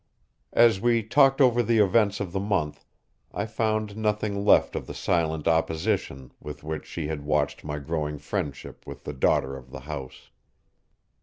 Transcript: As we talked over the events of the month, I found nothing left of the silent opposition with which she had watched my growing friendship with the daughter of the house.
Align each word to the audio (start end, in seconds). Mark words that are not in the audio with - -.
As 0.55 0.81
we 0.81 1.03
talked 1.03 1.39
over 1.41 1.61
the 1.61 1.77
events 1.77 2.19
of 2.19 2.31
the 2.31 2.39
month, 2.39 2.85
I 3.31 3.45
found 3.45 3.95
nothing 3.95 4.43
left 4.43 4.75
of 4.75 4.87
the 4.87 4.95
silent 4.95 5.47
opposition 5.47 6.31
with 6.39 6.63
which 6.63 6.87
she 6.87 7.05
had 7.05 7.21
watched 7.23 7.63
my 7.63 7.77
growing 7.77 8.17
friendship 8.17 8.87
with 8.87 9.03
the 9.03 9.13
daughter 9.13 9.55
of 9.55 9.69
the 9.69 9.81
house. 9.81 10.31